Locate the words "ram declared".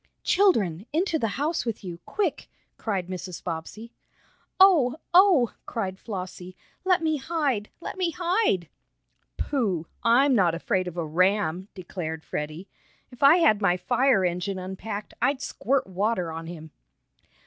11.05-12.23